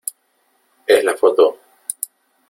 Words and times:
es 0.87 1.03
la 1.03 1.15
foto... 1.15 1.59